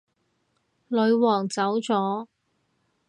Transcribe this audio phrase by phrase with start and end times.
[0.87, 2.25] 女皇走咗